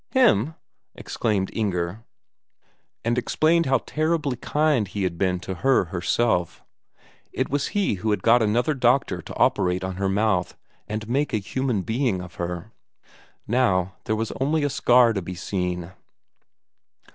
"Him!" 0.13 0.55
exclaimed 0.95 1.51
Inger, 1.53 2.03
and 3.05 3.15
told 3.23 3.65
how 3.67 3.77
kind 4.41 4.87
he 4.87 5.03
had 5.03 5.19
been 5.19 5.39
to 5.41 5.53
her 5.53 5.85
herself; 5.93 6.63
it 7.31 7.49
was 7.51 7.67
he 7.77 7.93
who 8.01 8.09
had 8.09 8.23
got 8.23 8.41
another 8.41 8.73
doctor 8.73 9.21
to 9.21 9.35
operate 9.35 9.83
on 9.83 9.97
her 9.97 10.09
mouth 10.09 10.57
and 10.87 11.07
make 11.07 11.33
a 11.33 11.37
human 11.37 11.83
being 11.83 12.19
of 12.19 12.33
her. 12.41 12.71
Now 13.47 13.93
there 14.05 14.15
was 14.15 14.31
only 14.41 14.63
a 14.63 14.71
scar 14.71 15.13
to 15.13 15.21
be 15.21 15.35
seen. 15.35 15.91